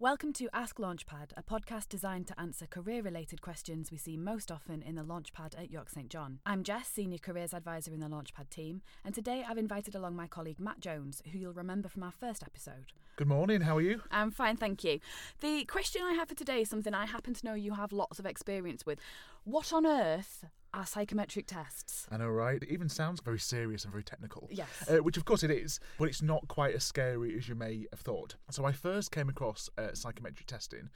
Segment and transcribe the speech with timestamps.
[0.00, 4.50] Welcome to Ask Launchpad, a podcast designed to answer career related questions we see most
[4.50, 6.38] often in the Launchpad at York St John.
[6.46, 10.26] I'm Jess, Senior Careers Advisor in the Launchpad team, and today I've invited along my
[10.26, 12.94] colleague Matt Jones, who you'll remember from our first episode.
[13.20, 14.00] Good morning, how are you?
[14.10, 14.98] I'm fine, thank you.
[15.40, 18.18] The question I have for today is something I happen to know you have lots
[18.18, 18.98] of experience with.
[19.44, 22.06] What on earth are psychometric tests?
[22.10, 22.62] I know, right?
[22.62, 24.48] It even sounds very serious and very technical.
[24.50, 24.68] Yes.
[24.88, 27.84] Uh, which, of course, it is, but it's not quite as scary as you may
[27.90, 28.36] have thought.
[28.50, 30.88] So, I first came across uh, psychometric testing,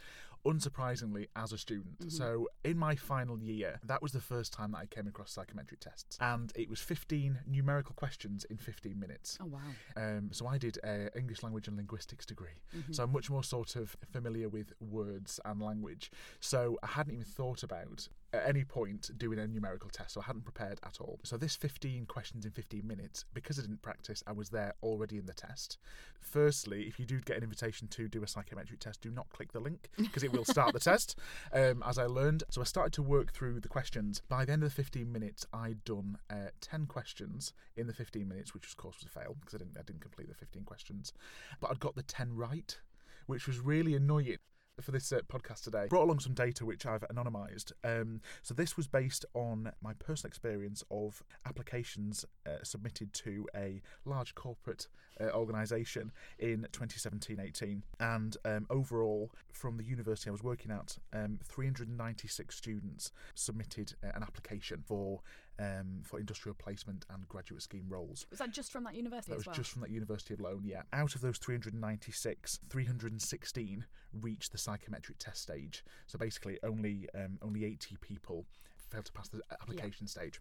[0.47, 1.99] unsurprisingly, as a student.
[1.99, 2.09] Mm-hmm.
[2.11, 5.81] So, in my final year, that was the first time that I came across psychometric
[5.81, 6.19] tests.
[6.21, 9.39] And it was 15 numerical questions in 15 minutes.
[9.41, 9.59] Oh, wow.
[9.97, 12.93] Um, so I did a English language and linguistics degree, Mm-hmm.
[12.93, 16.11] so I'm much more sort of familiar with words and language.
[16.41, 20.25] So I hadn't even thought about at any point doing a numerical test, so I
[20.25, 21.21] hadn't prepared at all.
[21.23, 25.19] So this 15 questions in 15 minutes, because I didn't practice, I was there already
[25.19, 25.79] in the test.
[26.21, 29.53] Firstly, if you do get an invitation to do a psychometric test, do not click
[29.53, 31.19] the link because it will start the test.
[31.53, 34.23] Um, as I learned, so I started to work through the questions.
[34.29, 38.27] By the end of the 15 minutes, I'd done uh, 10 questions in the 15
[38.27, 40.65] minutes, which of course was a fail because I didn't I didn't complete the 15
[40.65, 41.13] questions,
[41.61, 42.79] but I'd got the 10 right,
[43.27, 44.39] which was really annoying
[44.81, 45.87] for this uh, podcast today.
[45.89, 47.73] Brought along some data which I've anonymised.
[47.85, 53.83] Um, so this was based on my personal experience of applications uh, submitted to a
[54.05, 54.89] large corporate
[55.21, 61.39] uh, organisation in 2017-18, and um, overall from the university I was working at, um,
[61.45, 65.21] 396 students submitted uh, an application for
[65.59, 68.27] um, for industrial placement and graduate scheme roles.
[68.31, 69.57] Was that just from that university That as was well?
[69.57, 70.83] just from that University of Lone, yeah.
[70.93, 73.85] Out of those 396, 316
[74.21, 75.85] reached the psychometric test stage.
[76.07, 78.47] So basically, only um, only 80 people
[78.91, 80.41] failed to pass the application stage.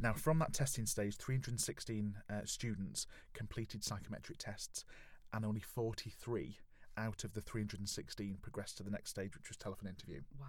[0.00, 4.84] Now, from that testing stage, 316 uh, students completed psychometric tests,
[5.32, 6.58] and only 43
[6.96, 10.20] out of the 316 progressed to the next stage, which was telephone interview.
[10.40, 10.46] Wow.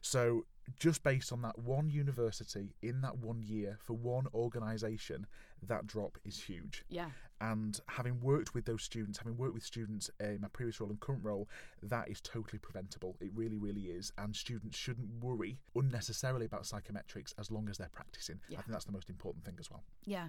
[0.00, 0.44] So,
[0.76, 5.26] just based on that one university in that one year for one organisation,
[5.62, 6.84] that drop is huge.
[6.88, 7.10] Yeah.
[7.40, 10.98] And having worked with those students, having worked with students in my previous role and
[10.98, 11.48] current role,
[11.82, 13.16] that is totally preventable.
[13.20, 14.12] It really, really is.
[14.18, 18.40] And students shouldn't worry unnecessarily about psychometrics as long as they're practicing.
[18.48, 18.58] Yeah.
[18.58, 19.84] I think that's the most important thing as well.
[20.04, 20.28] Yeah,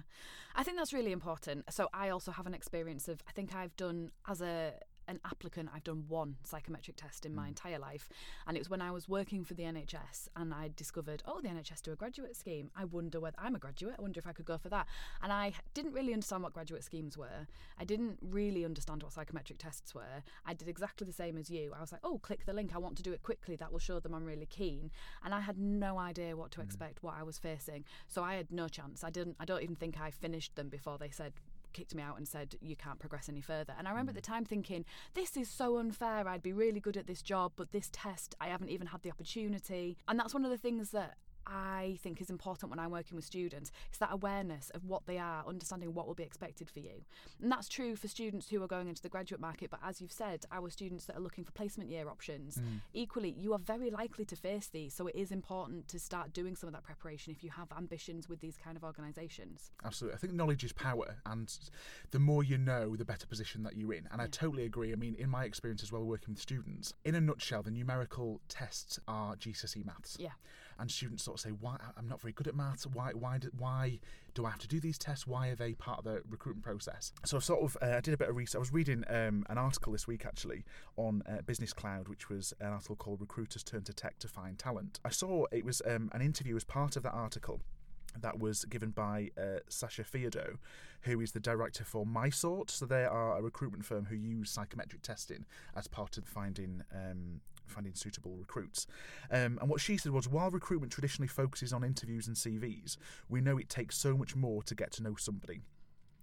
[0.54, 1.64] I think that's really important.
[1.70, 4.74] So I also have an experience of I think I've done as a
[5.10, 5.68] an applicant.
[5.74, 7.48] I've done one psychometric test in my mm.
[7.48, 8.08] entire life
[8.46, 11.48] and it was when I was working for the NHS and I discovered oh the
[11.48, 12.70] NHS do a graduate scheme.
[12.76, 13.96] I wonder whether I'm a graduate.
[13.98, 14.86] I wonder if I could go for that.
[15.22, 17.46] And I didn't really understand what graduate schemes were.
[17.78, 20.22] I didn't really understand what psychometric tests were.
[20.46, 21.72] I did exactly the same as you.
[21.76, 22.74] I was like oh click the link.
[22.74, 23.56] I want to do it quickly.
[23.56, 24.92] That will show them I'm really keen.
[25.24, 26.64] And I had no idea what to mm.
[26.64, 27.84] expect what I was facing.
[28.06, 29.02] So I had no chance.
[29.02, 31.32] I didn't I don't even think I finished them before they said
[31.72, 33.74] kicked me out and said you can't progress any further.
[33.78, 34.32] And i remember at the mm.
[34.32, 36.28] time thinking this is so unfair.
[36.28, 39.10] I'd be really good at this job but this test i haven't even had the
[39.10, 39.96] opportunity.
[40.08, 43.24] And that's one of the things that I think is important when I'm working with
[43.24, 47.04] students is that awareness of what they are, understanding what will be expected for you.
[47.42, 50.12] And that's true for students who are going into the graduate market, but as you've
[50.12, 52.80] said, our students that are looking for placement year options, mm.
[52.92, 54.94] equally, you are very likely to face these.
[54.94, 58.28] So it is important to start doing some of that preparation if you have ambitions
[58.28, 59.70] with these kind of organisations.
[59.84, 60.16] Absolutely.
[60.16, 61.52] I think knowledge is power, and
[62.10, 64.08] the more you know, the better position that you're in.
[64.12, 64.92] And I totally agree.
[64.92, 68.40] I mean, in my experience as well, working with students, in a nutshell, the numerical
[68.48, 70.16] tests are GCSE maths.
[70.18, 70.30] Yeah.
[70.80, 72.86] And students sort of say, "Why I'm not very good at maths?
[72.86, 74.00] Why why do, why
[74.34, 75.26] do I have to do these tests?
[75.26, 78.14] Why are they part of the recruitment process?" So I sort of uh, I did
[78.14, 78.56] a bit of research.
[78.56, 80.64] I was reading um, an article this week actually
[80.96, 84.58] on uh, Business Cloud, which was an article called "Recruiters Turn to Tech to Find
[84.58, 87.60] Talent." I saw it was um, an interview as part of that article
[88.18, 90.56] that was given by uh, Sasha Fiado,
[91.02, 92.70] who is the director for MySort.
[92.70, 95.44] So they are a recruitment firm who use psychometric testing
[95.76, 97.40] as part of finding um,
[97.70, 98.86] finding suitable recruits.
[99.30, 102.96] Um, and what she said was, while recruitment traditionally focuses on interviews and CVs,
[103.28, 105.60] we know it takes so much more to get to know somebody.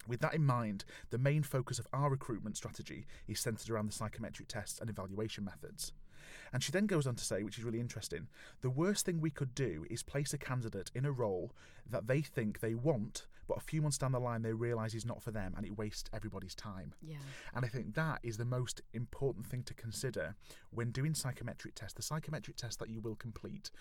[0.08, 3.94] With that in mind, the main focus of our recruitment strategy is centred around the
[3.94, 5.92] psychometric tests and evaluation methods.
[6.54, 8.28] And she then goes on to say, which is really interesting,
[8.62, 11.52] the worst thing we could do is place a candidate in a role
[11.90, 15.06] that they think they want, but a few months down the line they realise is
[15.06, 16.94] not for them and it wastes everybody's time.
[17.02, 17.16] Yeah.
[17.54, 20.36] And I think that is the most important thing to consider
[20.72, 21.94] when doing psychometric tests.
[21.94, 23.72] The psychometric test that you will complete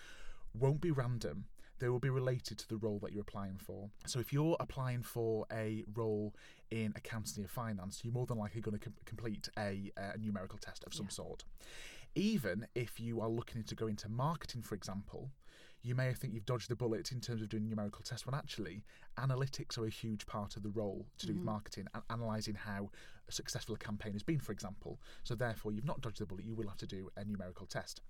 [0.53, 1.45] won't be random.
[1.79, 3.89] They will be related to the role that you're applying for.
[4.07, 6.33] So if you're applying for a role
[6.71, 10.57] in accounting or finance, you're more than likely going to com- complete a, a numerical
[10.57, 11.11] test of some Yeah.
[11.11, 11.43] sort.
[12.15, 15.29] Even if you are looking to go into marketing, for example,
[15.87, 18.83] you may think you've dodged the bullet in terms of doing numerical tests when actually
[19.17, 21.51] analytics are a huge part of the role to do with mm-hmm.
[21.51, 22.89] marketing and analysing how
[23.29, 24.99] successful a campaign has been, for example.
[25.23, 26.43] So therefore, you've not dodged the bullet.
[26.43, 28.01] You will have to do a numerical test.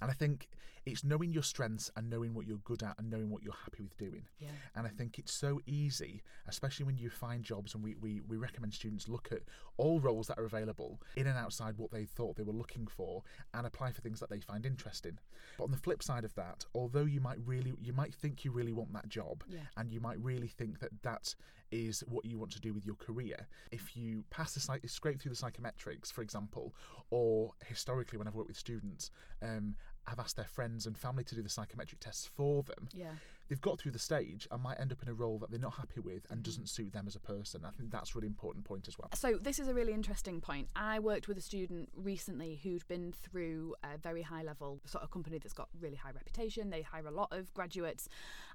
[0.00, 0.48] And I think
[0.86, 3.82] it's knowing your strengths and knowing what you're good at and knowing what you're happy
[3.82, 4.22] with doing.
[4.38, 4.48] Yeah.
[4.74, 8.38] And I think it's so easy, especially when you find jobs, and we, we, we
[8.38, 9.42] recommend students look at
[9.76, 13.22] all roles that are available in and outside what they thought they were looking for
[13.52, 15.18] and apply for things that they find interesting.
[15.58, 18.50] But on the flip side of that, although you might really, you might think you
[18.50, 19.58] really want that job Yeah.
[19.76, 21.34] and you might really think that that
[21.70, 23.46] is what you want to do with your career.
[23.70, 26.74] If you pass the psych- scrape through the psychometrics, for example,
[27.10, 29.10] or historically when I've worked with students,
[29.42, 29.76] um,
[30.06, 32.88] have asked their friends and family to do the psychometric tests for them.
[32.92, 33.12] Yeah.
[33.50, 35.74] They've got through the stage and might end up in a role that they're not
[35.74, 37.62] happy with and doesn't suit them as a person.
[37.66, 39.10] I think that's a really important point as well.
[39.14, 40.68] So this is a really interesting point.
[40.76, 45.10] I worked with a student recently who'd been through a very high level sort of
[45.10, 46.70] company that's got really high reputation.
[46.70, 48.08] They hire a lot of graduates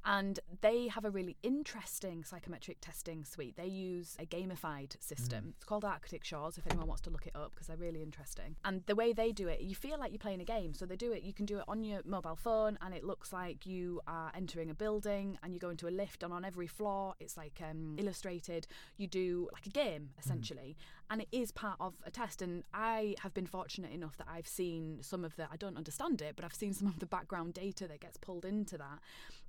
[0.06, 3.57] and they have a really interesting psychometric testing suite.
[3.57, 5.45] They use a gamified system.
[5.45, 5.53] Mm.
[5.57, 8.56] It's called Arctic Shores if anyone wants to look it up because they're really interesting.
[8.63, 10.74] And the way they do it, you feel like you're playing a game.
[10.74, 13.33] So they do it you can do it on your mobile phone and it looks
[13.33, 16.68] like you are entering a building and you go into a lift and on every
[16.78, 18.68] floor it's like um, illustrated.
[18.98, 20.72] You do like a game essentially
[21.10, 24.48] and it is part of a test and i have been fortunate enough that i've
[24.48, 27.54] seen some of the i don't understand it but i've seen some of the background
[27.54, 29.00] data that gets pulled into that.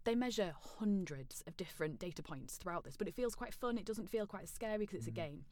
[0.04, 3.76] They measure hundreds of different data points throughout this but it feels quite fun.
[3.76, 5.44] It doesn't feel quite scary because it's a game.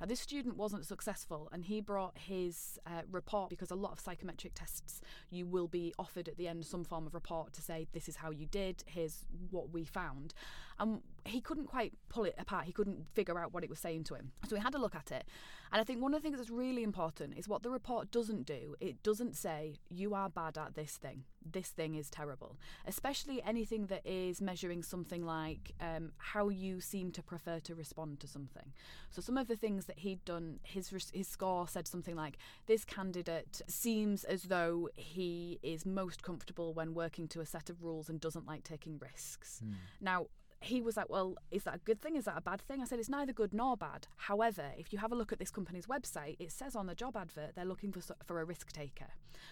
[0.00, 4.00] Now this student wasn't successful and he brought his uh, report because a lot of
[4.00, 5.00] psychometric tests
[5.30, 8.16] you will be offered at the end some form of report to say this is
[8.16, 8.84] how you did.
[8.86, 10.34] Here's what we found
[10.82, 12.64] and he couldn't quite pull it apart.
[12.64, 14.32] He couldn't figure out what it was saying to him.
[14.48, 15.24] So we had a look at it.
[15.70, 18.44] And i think one of the things that's really important is what the report doesn't
[18.44, 21.22] do it doesn't say you are bad at this thing.
[21.50, 22.58] This thing is terrible.
[22.84, 28.18] Especially anything that is measuring something like um, how you seem to prefer to respond
[28.20, 28.72] to something.
[29.10, 32.36] So some of the things that he'd done his his score said something like
[32.66, 37.82] this candidate seems as though he is most comfortable when working to a set of
[37.84, 39.62] rules and doesn't like taking risks.
[40.00, 40.26] Now
[40.62, 42.16] he was like, Well, is that a good thing?
[42.16, 42.80] Is that a bad thing?
[42.80, 44.06] I said, It's neither good nor bad.
[44.16, 47.16] However, if you have a look at this company's website, it says on the job
[47.16, 49.08] advert they're looking for, for a risk taker.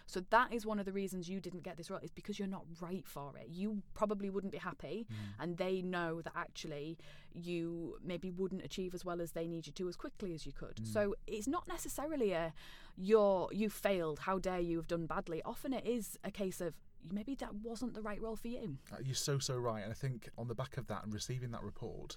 [0.07, 2.49] So that is one of the reasons you didn't get this role, is because you're
[2.49, 3.49] not right for it.
[3.49, 5.43] You probably wouldn't be happy, mm.
[5.43, 6.99] and they know that actually
[7.33, 10.53] you maybe wouldn't achieve as well as they need you to as quickly as you
[10.53, 10.77] could.
[10.77, 10.93] Mm.
[10.93, 12.53] So it's not necessarily a
[12.97, 15.43] you're you failed, how dare you have done badly.
[15.45, 16.75] Often it is a case of
[17.11, 18.79] maybe that wasn't the right role for you.
[18.93, 21.51] Uh, You're so so right, and I think on the back of that and receiving
[21.53, 22.17] that report,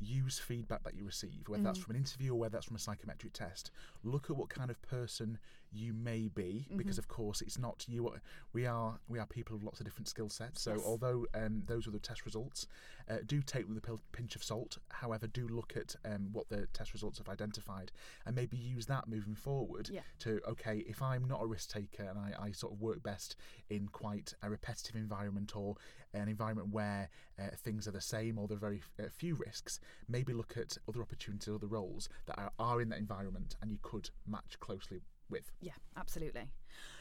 [0.00, 2.80] use feedback that you receive, whether that's from an interview or whether that's from a
[2.80, 3.70] psychometric test.
[4.02, 5.38] Look at what kind of person
[5.72, 8.12] you may be, because of course it's not you.
[8.52, 10.62] We are we are people of lots of different skill sets.
[10.62, 10.82] So Yes.
[10.84, 12.66] although um, those are the test results,
[13.08, 14.78] uh, do take with a pinch of salt.
[14.90, 17.92] However, do look at um, what the test results have identified,
[18.26, 20.00] and maybe use that moving forward Yeah.
[20.20, 23.36] to okay, if I'm not a risk taker and I, I sort of work best
[23.68, 25.76] in quite a repetitive environment or
[26.12, 27.08] an environment where
[27.38, 29.78] uh, things are the same or there are very uh, few risks,
[30.08, 33.78] maybe look at other opportunities, other roles that are, are in that environment and you
[33.82, 35.50] could match closely with.
[35.60, 36.50] Yeah, absolutely.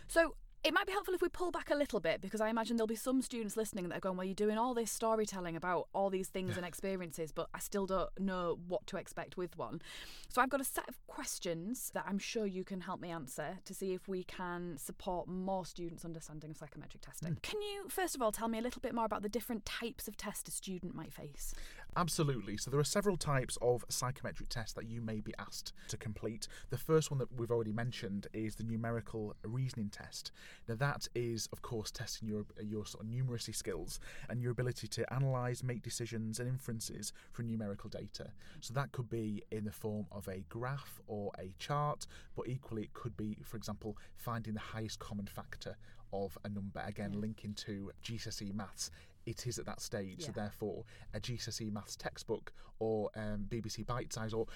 [0.08, 2.76] So it might be helpful if we pull back a little bit because I imagine
[2.76, 5.88] there'll be some students listening that are going, Well, you're doing all this storytelling about
[5.94, 9.82] all these things and experiences, but I still don't know what to expect with one.
[10.28, 13.60] So I've got a set of questions that I'm sure you can help me answer
[13.64, 17.34] to see if we can support more students' understanding of psychometric testing.
[17.34, 17.38] Hmm.
[17.42, 20.10] Can you, first of all, tell me a little bit more about the different types
[20.10, 21.54] of test a student might face?
[21.96, 22.56] Absolutely.
[22.56, 26.48] So there are several types of psychometric tests that you may be asked to complete.
[26.70, 30.32] The first one that we've already mentioned is the numerical reasoning test.
[30.68, 34.88] Now that is, of course, testing your your sort of numeracy skills and your ability
[34.88, 38.32] to analyse, make decisions, and inferences from numerical data.
[38.62, 42.06] So that could be in the form of a graph or a chart,
[42.36, 45.76] but equally it could be, for example, finding the highest common factor
[46.14, 46.82] of a number.
[46.86, 48.92] Again, linking to GCSE maths
[49.26, 50.26] it is at that stage.
[50.26, 50.84] So therefore,
[51.14, 54.48] a GCSE maths textbook or um, BBC Bitesize or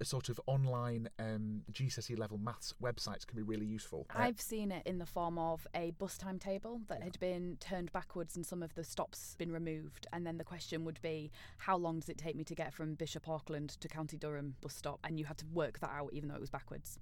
[0.00, 4.06] a sort of online um, GCSE level maths websites can be really useful.
[4.14, 7.92] Uh, I've seen it in the form of a bus timetable that had been turned
[7.92, 10.06] backwards and some of the stops been removed.
[10.12, 12.94] And then the question would be, how long does it take me to get from
[12.94, 15.00] Bishop Auckland to County Durham bus stop?
[15.04, 16.98] And you had to work that out even though it was backwards.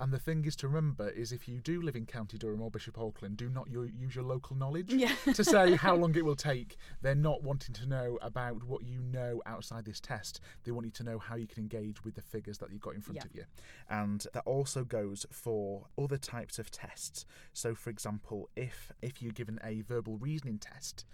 [0.00, 2.70] And the thing is to remember is if you do live in County Durham or
[2.72, 5.14] Bishop Auckland, do not your, use your local knowledge Yeah.
[5.34, 6.76] to say how long it will take.
[7.02, 10.40] They're not wanting to know about what you know outside this test.
[10.64, 12.94] They want you to know how you can engage with the figures that you've got
[12.94, 13.24] in front Yeah.
[13.26, 13.44] of you.
[13.88, 17.24] And that also goes for other types of tests.
[17.52, 21.04] So, for example, if if you're given a verbal reasoning test,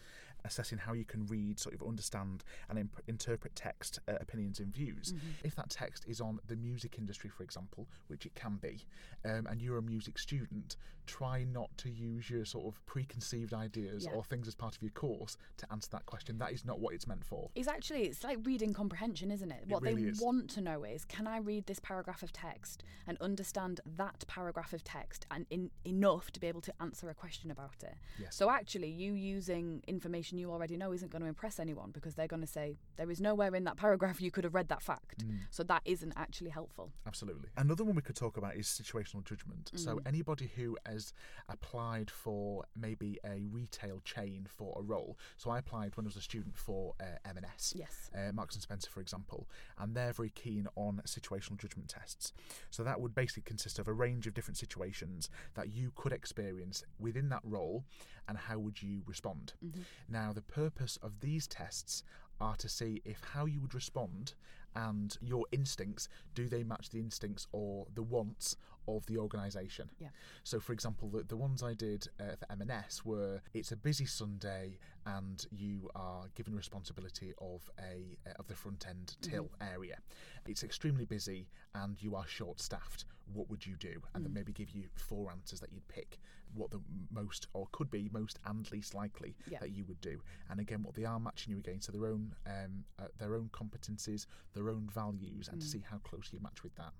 [0.44, 4.72] assessing how you can read, sort of understand and imp- interpret text, uh, opinions, and
[4.72, 5.12] views.
[5.12, 5.28] Mm-hmm.
[5.44, 8.84] If that text is on the music industry, for example, which it can be,
[9.24, 10.76] um, and you're a music student,
[11.06, 14.12] try not to use your sort of preconceived ideas Yeah.
[14.12, 16.36] or things as part of your course to answer that question.
[16.36, 17.48] That is not what it's meant for.
[17.54, 19.64] It's actually it's like reading comprehension, isn't it?
[19.66, 20.20] What really they is.
[20.20, 24.74] want to know is can I read this paragraph of text and understand that paragraph
[24.74, 27.94] of text and in, enough to be able to answer a question about it.
[28.20, 28.36] Yes.
[28.36, 32.26] So actually you using information you already know isn't going to impress anyone because they're
[32.26, 35.26] going to say there is nowhere in that paragraph you could have read that fact.
[35.26, 35.38] Mm.
[35.50, 36.90] So that isn't actually helpful.
[37.06, 37.48] Absolutely.
[37.56, 39.70] Another one we could talk about is situational judgment.
[39.74, 39.78] Mm.
[39.78, 41.12] So, anybody who has
[41.48, 45.16] applied for maybe a retail chain for a role.
[45.36, 47.72] So, I applied when I was a student for uh, M&S.
[47.76, 48.10] Yes.
[48.14, 49.46] Uh, Marks and Spencer, for example,
[49.78, 52.32] and they're very keen on situational judgment tests.
[52.70, 56.84] So that would basically consist of a range of different situations that you could experience
[56.98, 57.84] within that role,
[58.28, 59.54] and how would you respond.
[59.64, 59.80] Mm-hmm.
[60.08, 62.02] Now, the purpose of these tests
[62.40, 64.34] are to see if how you would respond
[64.74, 68.56] and your instincts do they match the instincts or the wants
[68.86, 69.90] of the organisation.
[69.98, 70.08] Yeah.
[70.44, 74.06] So, for example, the, the ones I did uh, for M&S were it's a busy
[74.06, 74.78] Sunday
[75.16, 79.98] and you are given responsibility of a uh, of the front end till area.
[80.46, 83.04] It's extremely busy and you are short staffed.
[83.32, 84.00] What would you do?
[84.14, 86.18] And then maybe give you four answers that you'd pick.
[86.54, 89.58] What the most or could be most and least likely Yeah.
[89.60, 90.20] that you would do.
[90.50, 93.50] And again, what they are matching you against are their own um, uh, their own
[93.52, 96.92] competencies, their own values, and to see how close you match with that.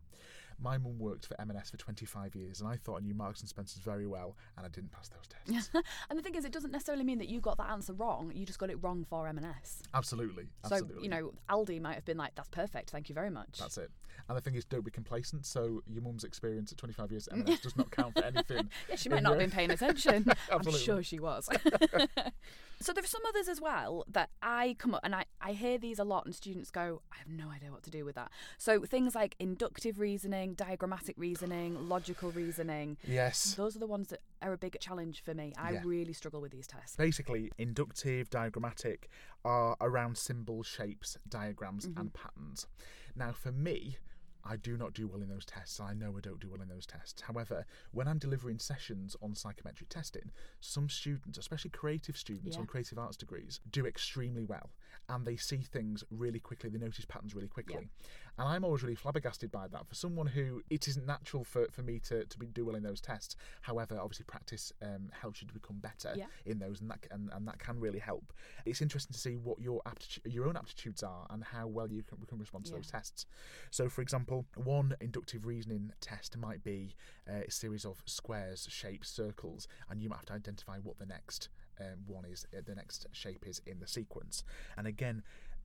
[0.61, 3.49] My mum worked for M&S for 25 years, and I thought I knew Marks and
[3.49, 5.71] Spencers very well, and I didn't pass those tests.
[6.11, 8.33] and the thing is it doesn't necessarily mean that you got that answer wrong.
[8.35, 9.83] You just got it wrong for M&S.
[9.95, 12.91] absolutely, So, you know, Aldi might have been like that's perfect.
[12.91, 13.59] Thank you very much.
[13.59, 13.91] That's it.
[14.29, 15.47] And the thing is, don't be complacent.
[15.47, 18.69] So your mum's experience at 25 years at M&S does not count for anything.
[18.89, 20.31] Yeah, she might not have been paying attention.
[20.53, 21.49] I'm sure she was.
[22.81, 25.79] so there are some others as well that I come up and I, I hear
[25.79, 28.31] these a lot and students go, I have no idea what to do with that.
[28.59, 33.55] So things like inductive reasoning, diagrammatic reasoning, logical reasoning, Yes.
[33.55, 35.53] those are the ones that are a big challenge for me.
[35.57, 35.83] I Yeah.
[35.85, 36.97] really struggle with these tests.
[36.97, 39.09] Basically, inductive, diagrammatic
[39.45, 42.09] are around symbols, shapes, diagrams, and mm-hmm.
[42.09, 42.67] patterns.
[43.15, 43.97] Now, for me,
[44.49, 45.79] I do not do well in those tests.
[45.79, 47.21] I know I don't do well in those tests.
[47.21, 52.61] However, when I'm delivering sessions on psychometric testing, some students, especially creative students Yeah.
[52.61, 54.71] on creative arts degrees, do extremely well
[55.11, 56.71] and they see things really quickly.
[56.71, 57.89] They notice patterns really quickly.
[58.39, 59.89] And I'm always really flabbergasted by that.
[59.89, 62.85] For someone who it isn't natural for, for me to, to be, do well in
[62.85, 63.35] those tests.
[63.63, 66.27] However, obviously, practice um, helps you to become better Yeah.
[66.47, 68.33] in those, and that and, and that can really help.
[68.65, 72.03] It's interesting to see what your aptitude, your own aptitudes are, and how well you
[72.05, 72.77] can, can respond to Yeah.
[72.77, 73.27] those tests.
[73.71, 76.95] So, for example, one inductive reasoning test might be
[77.29, 81.07] uh, a series of squares, shapes, circles, and you might have to identify what the
[81.07, 81.49] next
[81.81, 84.45] um, one is, uh, the next shape is in the sequence.
[84.77, 85.25] And again.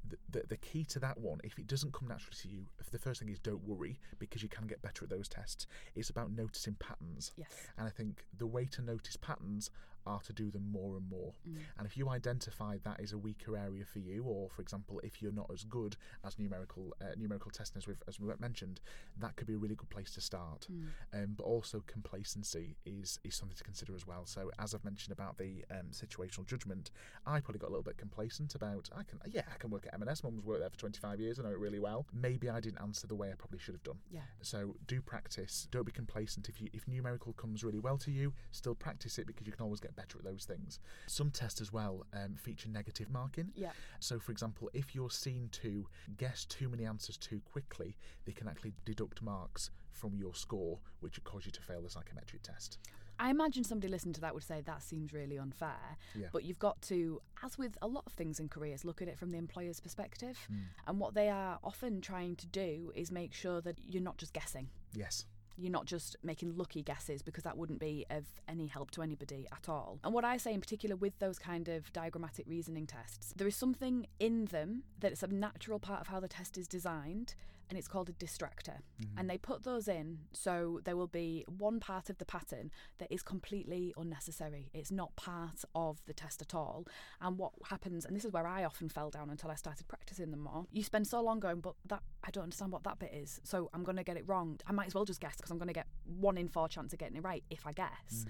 [0.10, 3.00] The, the, the key to that one, if it doesn't come naturally to you, the
[3.00, 5.66] first thing is don't worry because you can get better at those tests.
[5.96, 7.32] It's about noticing patterns.
[7.38, 7.50] Yes.
[7.78, 9.70] And I think the way to notice patterns
[10.06, 11.34] are to do them more and more.
[11.48, 11.58] Mm.
[11.78, 15.22] And if you identify that is a weaker area for you, or for example, if
[15.22, 15.96] you're not as good
[16.26, 18.82] as numerical uh, numerical testing as we've as we mentioned,
[19.20, 20.68] that could be a really good place to start.
[20.72, 20.88] Mm.
[21.14, 24.26] Um, but also complacency is is something to consider as well.
[24.26, 26.92] So as I've mentioned about the um, situational judgment,
[27.26, 29.94] I probably got a little bit complacent about I can yeah I can work at
[29.96, 30.24] M&S.
[30.24, 31.40] Mum's worked there for 25 years.
[31.40, 32.06] I know it really well.
[32.14, 34.00] Maybe I didn't answer the way I probably should have done.
[34.12, 34.22] Yeah.
[34.42, 35.68] So do practice.
[35.72, 36.50] Don't be complacent.
[36.50, 39.64] If you if numerical comes really well to you, still practice it because you can
[39.64, 40.80] always get better at those things.
[41.08, 43.52] Some tests as well um, feature negative marking.
[43.56, 43.72] Yeah.
[44.00, 48.48] So, for example, if you're seen to guess too many answers too quickly, they can
[48.48, 52.80] actually deduct marks from your score, which would cause you to fail the psychometric test.
[53.20, 55.98] I imagine somebody listening to that would say that seems really unfair.
[56.16, 56.28] Yeah.
[56.34, 59.18] But you've got to, as with a lot of things in careers, look at it
[59.18, 60.38] from the employer's perspective.
[60.52, 60.64] Mm.
[60.88, 64.34] And what they are often trying to do is make sure that you're not just
[64.34, 64.70] guessing.
[64.94, 65.26] Yes.
[65.58, 69.48] You're not just making lucky guesses because that wouldn't be of any help to anybody
[69.52, 70.00] at all.
[70.04, 73.56] And what I say in particular with those kind of diagrammatic reasoning tests, there is
[73.56, 77.36] something in them that it's a natural part of how the test is designed
[77.70, 78.82] and it's called a distractor.
[79.02, 79.18] Mm-hmm.
[79.18, 83.12] And they put those in so there will be one part of the pattern that
[83.12, 84.70] is completely unnecessary.
[84.74, 86.86] It's not part of the test at all.
[87.22, 90.32] And what happens, and this is where I often fell down until I started practicing
[90.32, 93.14] them more, you spend so long going, but that I don't understand what that bit
[93.14, 93.42] is.
[93.44, 94.60] So I'm going to get it wrong.
[94.66, 96.94] I might as well just guess because I'm going to get one in four chance
[96.94, 97.90] of getting it right if I guess.
[98.12, 98.28] Mm.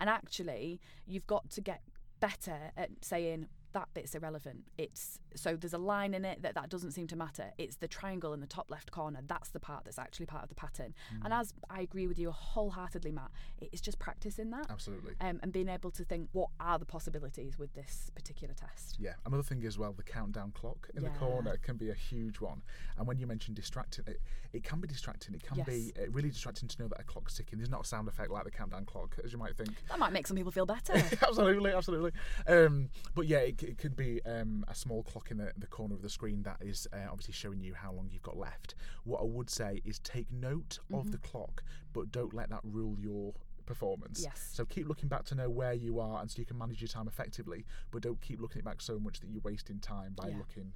[0.00, 1.82] And actually, you've got to get
[2.20, 4.64] better at saying that bit's irrelevant.
[4.78, 7.50] It's so there's a line in it that that doesn't seem to matter.
[7.58, 9.20] It's the triangle in the top left corner.
[9.26, 10.94] That's the part that's actually part of the pattern.
[11.24, 15.14] And as I agree with you wholeheartedly, Matt, it's just practicing that Absolutely.
[15.20, 18.96] um, and being able to think what are the possibilities with this particular test.
[18.98, 21.10] Yeah, another thing as well, the countdown clock in Yeah.
[21.10, 22.62] the corner can be a huge one.
[22.96, 24.20] And when you mentioned distracting, it,
[24.52, 25.34] it can be distracting.
[25.34, 26.06] It can be Yes.
[26.06, 27.58] uh, really distracting to know that a clock's ticking.
[27.58, 29.70] There's not a sound effect like the countdown clock, as you might think.
[29.88, 30.92] That might make some people feel better.
[31.22, 32.12] absolutely, absolutely.
[32.46, 35.94] Um, but yeah, it, it could be um, a small clock in the, the corner
[35.94, 38.74] of the screen that is uh, obviously showing you how long you've got left.
[39.04, 42.96] What I would say is take note of the clock, but don't let that rule
[43.00, 43.34] your
[43.66, 44.20] performance.
[44.22, 44.50] Yes.
[44.52, 46.88] So keep looking back to know where you are, and so you can manage your
[46.88, 47.64] time effectively.
[47.90, 50.38] But don't keep looking it back so much that you're wasting time by Yeah.
[50.38, 50.72] looking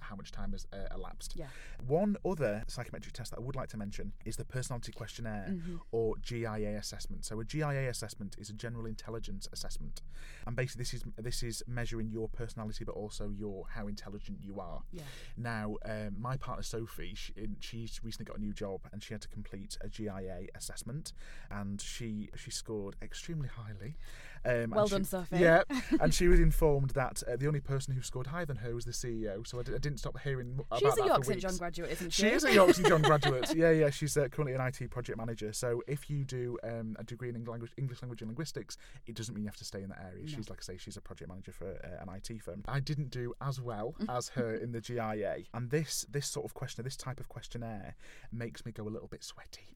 [0.00, 1.34] how much time has uh, elapsed.
[1.36, 1.46] Yeah.
[1.86, 5.76] One other psychometric test that I would like to mention is the personality questionnaire Mm-hmm.
[5.92, 7.24] or GIA assessment.
[7.24, 10.02] So a GIA assessment is a general intelligence assessment,
[10.46, 14.60] and basically this is this is measuring your personality, but also your how intelligent you
[14.60, 14.82] are.
[14.92, 15.02] Yeah.
[15.36, 19.14] Now, um, my partner Sophie, she, in, she's recently got a new job, and she
[19.14, 21.12] had to complete a GIA assessment,
[21.50, 23.96] and she she scored extremely highly.
[24.44, 25.38] Um, Well she- done, Sophie.
[25.38, 25.62] Yeah,
[26.00, 28.84] and she was informed that uh, the only person who scored higher than her was
[28.84, 29.46] the CEO.
[29.46, 31.56] So I, d- I didn't stop hearing m- She's about a that York St John
[31.56, 32.22] graduate, isn't she?
[32.22, 33.54] She is a York St John graduate.
[33.54, 33.90] Yeah, yeah.
[33.90, 35.52] She's uh, currently an IT project manager.
[35.52, 39.14] So if you do um, a degree in English language, English language and linguistics, it
[39.16, 40.26] doesn't mean you have to stay in that area.
[40.26, 42.62] She's like I say, she's a project manager for uh, an IT firm.
[42.68, 46.54] I didn't do as well as her in the GIA, and this this sort of
[46.54, 47.94] questionnaire, this type of questionnaire,
[48.32, 49.66] makes me go a little bit sweaty.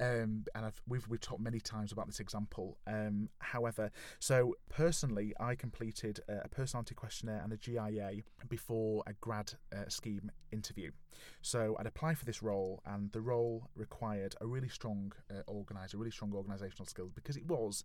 [0.00, 2.76] Um, and I've, we've we've talked many times about this example.
[2.86, 9.52] Um, however, so personally, I completed a personality questionnaire and a GIA before a grad
[9.74, 10.90] uh, scheme interview.
[11.42, 15.98] So I'd applied for this role, and the role required a really strong uh, organizer,
[15.98, 17.84] really strong organisational skills because it was.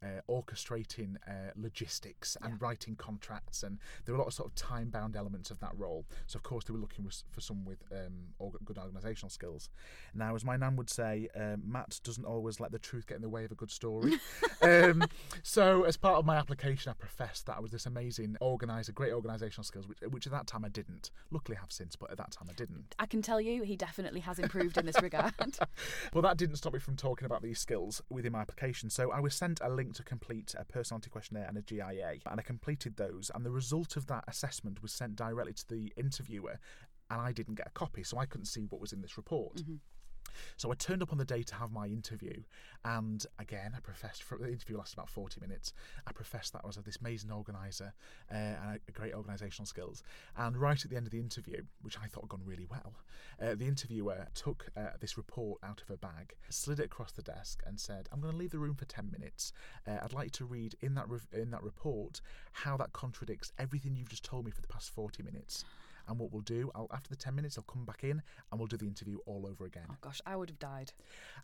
[0.00, 4.54] Uh, orchestrating uh, logistics and writing contracts, and there were a lot of sort of
[4.54, 6.04] time-bound elements of that role.
[6.26, 9.70] So, of course, they were looking for someone with um, org- good organisational skills.
[10.14, 13.22] Now, as my nan would say, um, Matt doesn't always let the truth get in
[13.22, 14.18] the way of a good story.
[14.62, 15.04] um,
[15.42, 19.12] so, as part of my application, I professed that I was this amazing organiser, great
[19.12, 21.10] organisational skills, which, which at that time I didn't.
[21.32, 22.94] Luckily, I have since, but at that time I didn't.
[22.98, 25.34] I can tell you, he definitely has improved in this regard.
[26.12, 28.90] well, that didn't stop me from talking about these skills within my application.
[28.90, 32.40] So I was sent a link to complete a personality questionnaire and a GIA, and
[32.40, 33.30] I completed those.
[33.34, 36.58] And the result of that assessment was sent directly to the interviewer,
[37.10, 39.56] and I didn't get a copy, so I couldn't see what was in this report.
[39.56, 39.76] Mm-hmm.
[40.56, 42.42] So I turned up on the day to have my interview,
[42.84, 44.22] and again, I professed.
[44.22, 45.72] For, the interview lasted about forty minutes.
[46.06, 47.92] I professed that I was this amazing organizer
[48.30, 50.02] uh, and a great organisational skills.
[50.36, 52.94] And right at the end of the interview, which I thought had gone really well,
[53.40, 57.22] uh, the interviewer took uh, this report out of her bag, slid it across the
[57.22, 59.52] desk, and said, "I'm going to leave the room for ten minutes.
[59.86, 62.20] Uh, I'd like to read in that rev- in that report
[62.52, 65.64] how that contradicts everything you've just told me for the past forty minutes."
[66.08, 68.66] And what we'll do, I'll, after the 10 minutes, I'll come back in and we'll
[68.66, 69.84] do the interview all over again.
[69.90, 70.92] oh gosh, I would have died.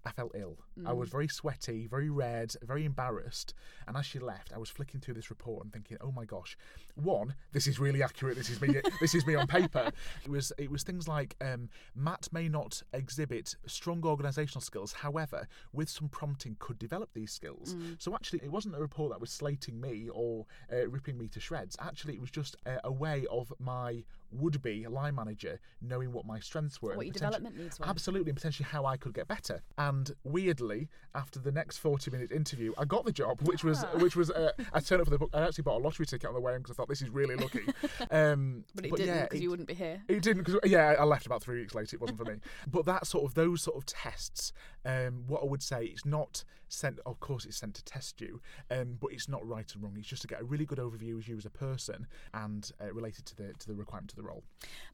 [0.04, 0.58] I felt ill.
[0.86, 3.54] I was very sweaty, very red, very embarrassed.
[3.86, 6.56] And as she left, I was flicking through this report and thinking, "Oh my gosh,
[6.94, 8.36] one, this is really accurate.
[8.36, 8.74] This is me.
[9.00, 9.90] this is me on paper."
[10.24, 15.46] It was it was things like um, Matt may not exhibit strong organisational skills, however,
[15.72, 17.74] with some prompting, could develop these skills.
[17.98, 21.40] So actually, it wasn't a report that was slating me or uh, ripping me to
[21.40, 21.76] shreds.
[21.80, 26.26] Actually, it was just a, a way of my would-be a line manager knowing what
[26.26, 27.86] my strengths were, What your development needs were.
[27.86, 29.62] Absolutely, and potentially how I could get better.
[29.78, 33.96] And weirdly, after the next forty-minute interview, I got the job, which was Ah.
[33.98, 35.30] which was uh, I turned up for the book.
[35.34, 37.10] I actually bought a lottery ticket on the way in because I thought this is
[37.10, 37.60] really lucky.
[38.10, 40.02] Um, But it didn't yeah, because it- you wouldn't be here.
[40.08, 41.96] it didn't because yeah, I left about three weeks later.
[41.96, 42.34] It wasn't for me.
[42.70, 44.52] But that sort of those sort of tests,
[44.84, 46.98] um, what I would say, it's not sent.
[47.06, 49.94] Of course, it's sent to test you, um, but it's not right and wrong.
[49.98, 52.92] It's just to get a really good overview of you as a person and uh,
[52.92, 54.42] related to the to the requirement of the role.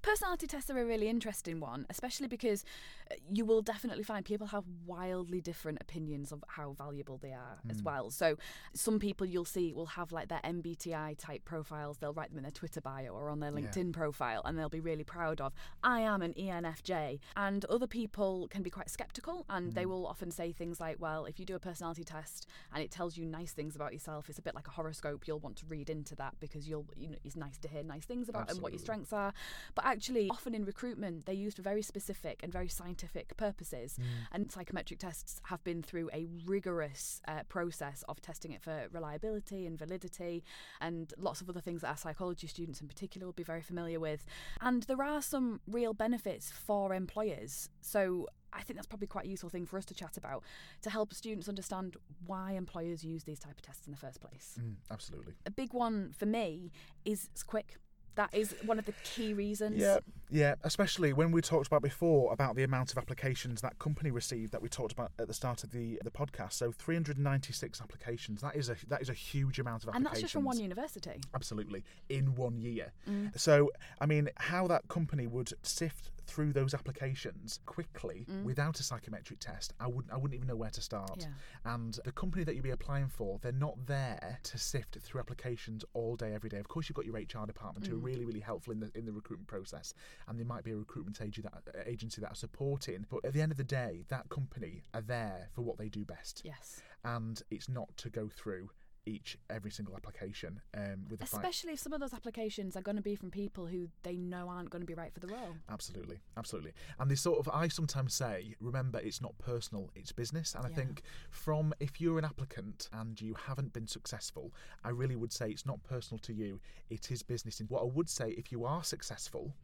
[0.02, 2.64] Personality tests are a really interesting one, especially because
[3.10, 7.58] uh, you will definitely find people have wildly different opinions of how valuable they are
[7.70, 8.10] as well.
[8.10, 8.36] So,
[8.74, 12.42] some people you'll see will have like their MBTI type profiles, they'll write them in
[12.42, 13.60] their Twitter bio or on their Yeah.
[13.66, 17.20] LinkedIn profile, and they'll be really proud of, I am an ENFJ.
[17.36, 21.24] And other people can be quite skeptical, and they will often say things like, well,
[21.24, 24.28] if you do a personality test and it tells you nice things about yourself.
[24.28, 25.26] It's a bit like a horoscope.
[25.26, 28.04] You'll want to read into that because you'll, you know, it's nice to hear nice
[28.04, 29.32] things about and what your strengths are.
[29.74, 33.96] But actually, often in recruitment, they're used for very specific and very scientific purposes.
[33.98, 34.04] Mm.
[34.32, 39.66] And psychometric tests have been through a rigorous uh, process of testing it for reliability
[39.66, 40.44] and validity
[40.80, 43.98] and lots of other things that our psychology students in particular will be very familiar
[43.98, 44.26] with.
[44.60, 47.70] And there are some real benefits for employers.
[47.80, 50.44] So I think that's probably quite a useful thing for us to chat about
[50.82, 54.58] to help students understand why employers use these type of tests in the first place.
[54.60, 55.34] Mm, absolutely.
[55.46, 56.72] A big one for me
[57.04, 57.76] is it's quick.
[58.16, 59.78] That is one of the key reasons.
[59.78, 59.98] Yeah,
[60.30, 60.54] yeah.
[60.64, 64.60] Especially when we talked about before about the amount of applications that company received that
[64.60, 66.54] we talked about at the start of the the podcast.
[66.54, 68.42] So 396 applications.
[68.42, 69.96] That is a that is a huge amount of applications.
[69.96, 71.20] And that's just from one university.
[71.34, 72.92] Absolutely, in one year.
[73.08, 73.38] Mm.
[73.38, 78.44] So, I mean, how that company would sift through those applications quickly mm.
[78.44, 81.18] without a psychometric test, I wouldn't, I wouldn't even know where to start.
[81.20, 81.72] Yeah.
[81.72, 85.84] And the company that you'll be applying for, they're not there to sift through applications
[85.94, 86.58] all day, every day.
[86.58, 88.04] Of course, you've got your HR department who are mm.
[88.04, 89.94] really, really helpful in the in the recruitment process,
[90.28, 93.06] and there might be a recruitment agency that uh, agency that are supporting.
[93.08, 96.04] But at the end of the day, that company are there for what they do
[96.04, 96.80] best, Yes.
[97.04, 98.70] and it's not to go through
[99.06, 101.22] each every single application um, with.
[101.22, 104.48] Especially if some of those applications are going to be from people who they know
[104.48, 105.56] aren't going to be right for the role.
[105.68, 106.72] Absolutely, absolutely.
[106.98, 110.54] And they sort of, I sometimes say, remember, it's not personal, it's business.
[110.54, 114.52] And I think from if you're an applicant and you haven't been successful,
[114.84, 117.60] I really would say it's not personal to you, it is business.
[117.60, 119.54] And what I would say, if you are successful,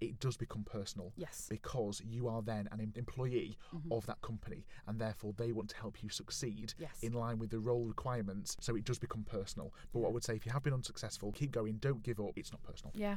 [0.00, 1.46] it does become personal Yes.
[1.50, 3.58] because you are then an em- employee
[3.90, 6.98] of that company and therefore they want to help you succeed Yes.
[7.02, 8.56] in line with the role requirements.
[8.60, 9.74] So it does become personal.
[9.92, 12.32] But what I would say, if you have been unsuccessful, keep going, don't give up,
[12.36, 12.92] it's not personal.
[12.94, 13.16] Yeah.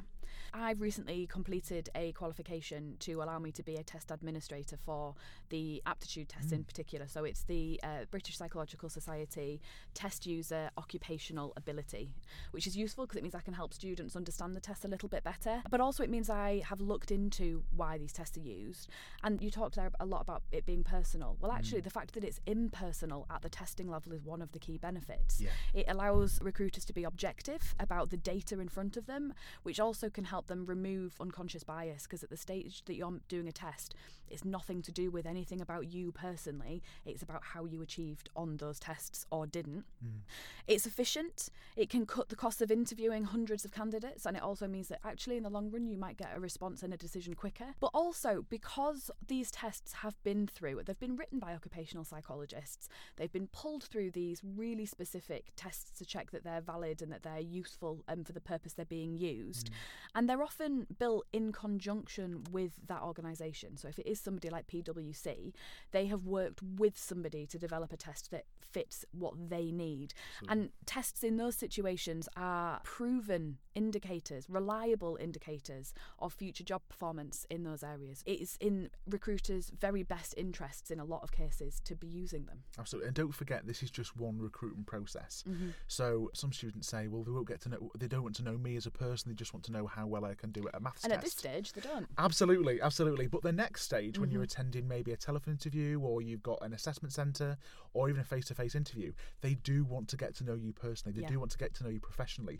[0.54, 5.16] I've recently completed a qualification to allow me to be a test administrator for
[5.50, 7.08] the aptitude test in particular.
[7.08, 9.62] So it's the uh, British Psychological Society
[9.94, 12.14] test user occupational ability,
[12.52, 15.10] which is useful because it means I can help students understand the test a little
[15.10, 15.62] bit better.
[15.70, 18.90] But also it means I have looked into why these tests are used.
[19.24, 21.38] And you talked there a lot about it being personal.
[21.40, 21.84] Well, actually, mm.
[21.84, 25.40] the fact that it's impersonal at the testing level is one of the key benefits.
[25.40, 25.50] Yeah.
[25.74, 30.10] It allows recruiters to be objective about the data in front of them, which also
[30.10, 33.94] can help them remove unconscious bias because at the stage that you're doing a test,
[34.28, 36.82] it's nothing to do with anything about you personally.
[37.06, 39.86] It's about how you achieved on those tests or didn't.
[40.04, 40.22] Mm.
[40.68, 41.50] It's efficient.
[41.76, 45.00] It can cut the cost of interviewing hundreds of candidates, and it also means that
[45.04, 47.76] actually, in the long run, you might get a response and a decision quicker.
[47.80, 53.32] But also, because these tests have been through, they've been written by occupational psychologists, they've
[53.32, 57.40] been pulled through these really specific tests to check that they're valid and that they're
[57.40, 59.70] useful um, for the purpose they're being used.
[60.16, 63.78] And they're often built in conjunction with that organisation.
[63.78, 65.54] So if it is somebody like PwC,
[65.92, 70.14] they have worked with somebody to develop a test that fits what they need.
[70.48, 77.64] And tests in those situations are proven indicators, reliable indicators of future job performance in
[77.64, 78.22] those areas.
[78.28, 82.46] It is in recruiters' very best interests in a lot of cases to be using
[82.46, 82.64] them.
[82.78, 85.44] Absolutely, and don't forget this is just one recruitment process.
[85.50, 85.70] Mm-hmm.
[85.88, 87.90] So some students say, well, they won't get to know.
[87.98, 89.32] They don't want to know me as a person.
[89.32, 91.18] They just want to know how well I can do at a maths And test.
[91.18, 92.08] at this stage, they don't.
[92.18, 93.28] Absolutely, absolutely.
[93.28, 94.44] But the next stage, when you're Mm-hmm.
[94.44, 97.58] attending maybe a telephone interview or you've got an assessment centre
[97.94, 100.74] or even a face to face interview, they do want to get to know you
[100.74, 101.14] personally.
[101.16, 101.30] They Yeah.
[101.30, 102.60] do want to get to know you professionally.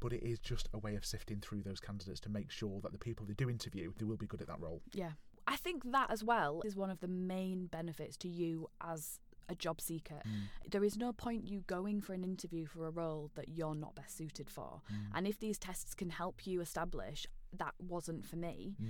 [0.00, 2.92] But it is just a way of sifting through those candidates to make sure that
[2.92, 4.82] the people they do interview, they will be good at that role.
[4.92, 5.12] Yeah.
[5.46, 9.54] I think that as well is one of the main benefits to you as a
[9.54, 10.20] job seeker.
[10.26, 10.70] Mm.
[10.70, 13.94] There is no point you going for an interview for a role that you're not
[13.94, 14.80] best suited for.
[14.92, 14.96] Mm.
[15.14, 18.88] And if these tests can help you establish that wasn't for me, mm.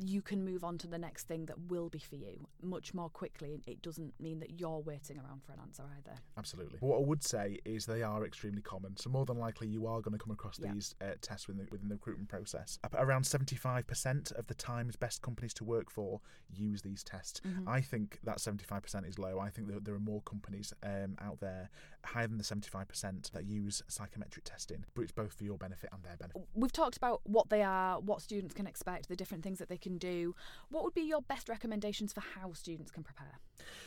[0.00, 3.08] You can move on to the next thing that will be for you much more
[3.08, 3.62] quickly.
[3.66, 6.18] It doesn't mean that you're waiting around for an answer either.
[6.36, 6.78] Absolutely.
[6.80, 8.96] What I would say is they are extremely common.
[8.96, 10.72] So more than likely, you are going to come across Yeah.
[10.72, 12.78] these uh, tests within the, within the recruitment process.
[12.94, 17.40] Around seventy-five percent of the times best companies to work for use these tests.
[17.40, 17.68] Mm-hmm.
[17.68, 19.38] I think that seventy-five percent is low.
[19.38, 21.70] I think that there are more companies um, out there
[22.04, 25.90] higher than the seventy-five percent that use psychometric testing, but it's both for your benefit
[25.92, 26.42] and their benefit.
[26.54, 29.78] We've talked about what they are, what students can expect, the different things that they
[29.84, 30.34] can do.
[30.70, 33.38] What would be your best recommendations for how students can prepare?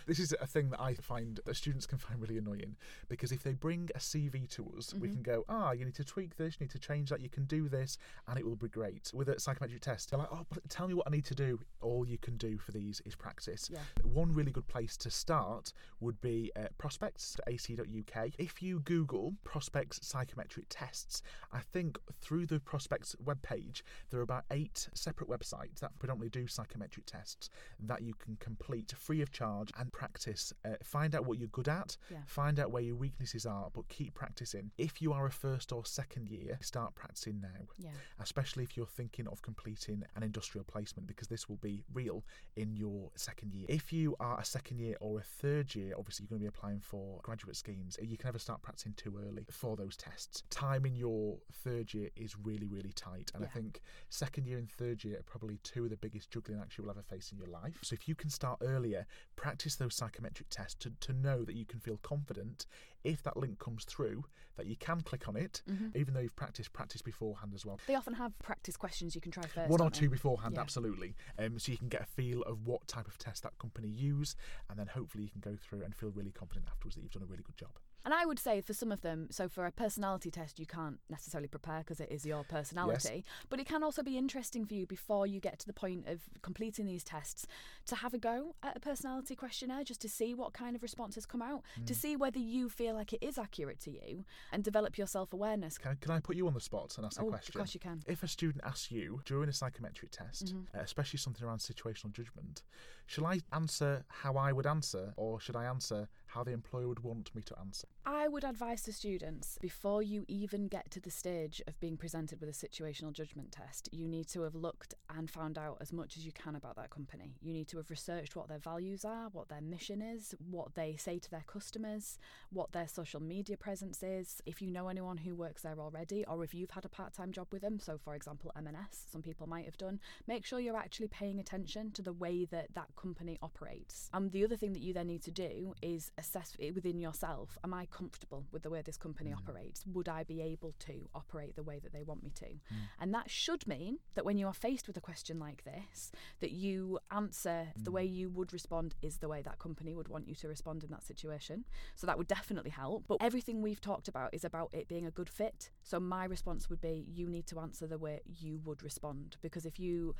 [0.06, 2.78] This is a thing that I find that students can find really annoying
[3.10, 6.06] because if they bring a CV to us, we can go, ah, you need to
[6.06, 8.70] tweak this, you need to change that, you can do this, and it will be
[8.70, 9.12] great.
[9.14, 11.60] With a psychometric test, they're like, oh, but tell me what I need to do.
[11.82, 13.70] All you can do for these is practice.
[13.72, 13.80] Yeah.
[14.04, 18.30] One really good place to start would be uh, prospects.ac.uk.
[18.38, 24.46] If you Google prospects psychometric tests, I think through the prospects webpage, there are about
[24.52, 29.71] eight separate websites that predominantly do psychometric tests that you can complete free of charge
[29.80, 30.54] and practice.
[30.65, 32.21] Uh, find out what you're good at, Yeah.
[32.26, 34.71] find out where your weaknesses are, but keep practicing.
[34.78, 37.91] If you are a first or second year, start practicing now Yeah.
[38.19, 42.23] especially if you're thinking of completing an industrial placement because this will be real
[42.56, 43.65] in your second year.
[43.69, 46.47] If you are a second year or a third year, obviously you're going to be
[46.58, 47.97] applying for graduate schemes.
[48.02, 50.43] You can never start practicing too early for those tests.
[50.50, 53.32] Time in your third year is really, really tight.
[53.34, 56.60] And I think second year and third year are probably two of the biggest juggling
[56.60, 57.77] acts you will ever face in your life.
[57.84, 61.65] So if you can start earlier, practice those psychometric tests to, to know that you
[61.65, 62.65] can feel confident
[63.03, 64.25] if that link comes through
[64.56, 65.95] that you can click on it, Mhm.
[65.95, 67.80] even though you've practiced, practice beforehand as well.
[67.86, 69.69] They often have practice questions you can try first.
[69.69, 69.99] One or don't they?
[69.99, 70.62] two beforehand, Yeah.
[70.62, 71.15] absolutely.
[71.38, 74.36] Um, so you can get a feel of what type of test that company use,
[74.69, 77.23] and then hopefully you can go through and feel really confident afterwards that you've done
[77.23, 77.77] a really good job.
[78.08, 80.98] And I would say for some of them, so for a personality test, you can't
[81.10, 83.26] necessarily prepare because it is your personality.
[83.50, 86.22] But it can also be interesting for you before you get to the point of
[86.41, 87.46] completing these tests
[87.88, 91.26] to have a go at a personality questionnaire just to see what kind of responses
[91.26, 91.98] come out, to Mm.
[91.98, 95.78] see whether you feel like it is accurate to you and develop your self awareness.
[95.78, 97.52] Can, can I put you on the spot and ask a question?
[97.58, 98.04] Oh, of course you can.
[98.08, 100.67] If a student asks you during a psychometric test, Mhm.
[100.74, 102.63] uh, especially something around situational judgment,
[103.06, 107.02] shall I answer how I would answer, or should I answer how the employer would
[107.04, 107.89] want me to answer?
[108.10, 112.39] I would advise to students before you even get to the stage of being presented
[112.39, 116.15] with a situational judgment test, you need to have looked and found out as much
[116.15, 117.36] as you can about that company.
[117.41, 120.96] You need to have researched what their values are, what their mission is, what they
[120.96, 122.17] say to their customers,
[122.50, 124.41] what their social media presence is.
[124.46, 127.34] If you know anyone who works there already, or if you've had a part time
[127.34, 130.78] job with them, so for example, M&S, some people might have done, make sure you're
[130.78, 134.10] actually paying attention to the way that that company operates.
[134.13, 137.74] And the other thing that you then need to do is assess within yourself am
[137.74, 139.38] I comfortable with the way this company mm.
[139.38, 139.84] operates?
[139.94, 142.46] Would I be able to operate the way that they want me to?
[142.46, 142.88] Mm.
[143.00, 146.52] And that should mean that when you are faced with a question like this, that
[146.52, 148.14] you answer the way mm.
[148.14, 151.04] you would respond is the way that company would want you to respond in that
[151.04, 151.66] situation.
[151.96, 153.06] So that would definitely help.
[153.08, 155.72] But everything we've talked about is about it being a good fit.
[155.84, 159.66] So my response would be you need to answer the way you would respond because
[159.66, 160.16] if you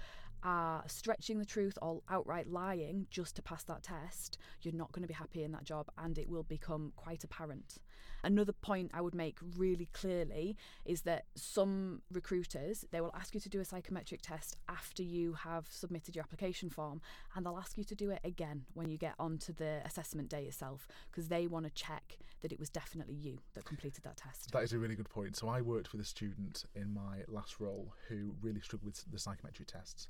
[0.48, 5.02] are stretching the truth or outright lying just to pass that test, you're not going
[5.02, 7.80] to be happy in that job and it will become quite apparent.
[8.24, 13.40] Another point I would make really clearly is that some recruiters they will ask you
[13.42, 17.02] to do a psychometric test after you have submitted your application form
[17.36, 20.44] and they'll ask you to do it again when you get onto the assessment day
[20.44, 24.52] itself because they want to check that it was definitely you that completed that test.
[24.52, 25.36] That is a really good point.
[25.36, 29.20] So I worked with a student in my last role who really struggled with the
[29.20, 30.08] psychometric tests,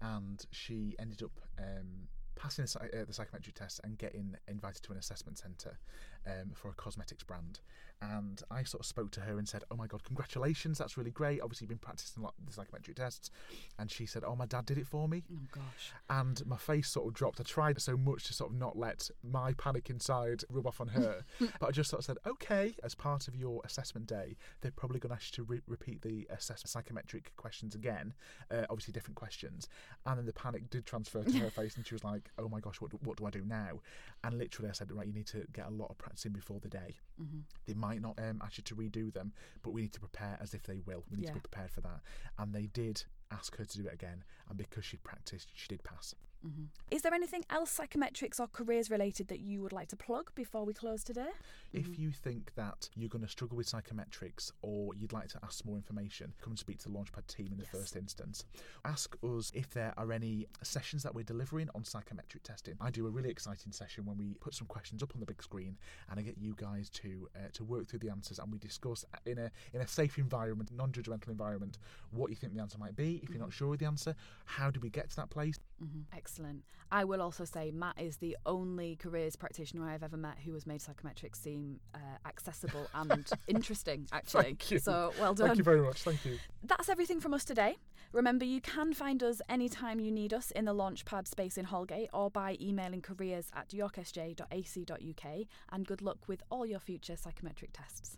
[0.00, 4.98] and she ended up um, passing the, uh, psychometric test and getting invited to an
[4.98, 5.78] assessment centre
[6.26, 7.60] um, for a cosmetics brand.
[8.02, 10.76] And I sort of spoke to her and said, "Oh my god, congratulations!
[10.76, 11.40] That's really great.
[11.40, 13.30] Obviously, you've been practicing a lot the psychometric tests."
[13.78, 15.92] And she said, "Oh, my dad did it for me." Oh gosh.
[16.10, 17.40] and my face sort of dropped.
[17.40, 20.88] I tried so much to sort of not let my panic inside rub off on
[20.88, 24.72] her, but I just sort of said, okay, as part of your assessment day, they're
[24.72, 28.12] probably going to ask you to re- repeat the assessment psychometric questions again,
[28.50, 29.68] uh, obviously different questions.
[30.04, 32.60] And then the panic did transfer to her face, and she was like, oh my
[32.60, 33.80] gosh, what do, what do I do now?
[34.22, 36.60] And literally, I said, right, you need to get a lot of practice in before
[36.60, 36.96] the day.
[37.18, 40.38] hmm They might not um, ask you to redo them, but we need to prepare
[40.40, 41.04] as if they will.
[41.10, 41.30] We need Yeah.
[41.30, 42.00] to be prepared for that.
[42.38, 45.82] And they did ask her to do it again, and because she'd practiced, she did
[45.84, 46.14] pass.
[46.46, 50.30] Hmm Is there anything else psychometrics or careers related that you would like to plug
[50.34, 51.30] before we close today?
[51.72, 55.64] If you think that you're going to struggle with psychometrics or you'd like to ask
[55.64, 57.72] more information, come and speak to the Launchpad team in the Yes.
[57.72, 58.44] first instance.
[58.84, 62.74] Ask us if there are any sessions that we're delivering on psychometric testing.
[62.80, 65.42] I do a really exciting session when we put some questions up on the big
[65.42, 65.76] screen
[66.08, 69.04] and I get you guys to uh, to work through the answers and we discuss
[69.24, 71.78] in a in a safe environment, non-judgmental environment,
[72.10, 73.20] what you think the answer might be.
[73.24, 75.58] If you're not sure of the answer, how do we get to that place?
[75.78, 76.64] Hmm Excellent.
[76.90, 80.66] I will also say Matt is the only careers practitioner I've ever met who has
[80.66, 84.44] made psychometrics seem uh, accessible and interesting, actually.
[84.44, 84.78] Thank you.
[84.78, 85.48] So well done.
[85.48, 86.02] Thank you very much.
[86.02, 86.38] Thank you.
[86.62, 87.76] That's everything from us today.
[88.12, 92.08] Remember, you can find us anytime you need us in the Launchpad space in Holgate
[92.12, 95.46] or by emailing careers at yorksj.ac.uk.
[95.72, 98.14] And good luck with all your future psychometric tests.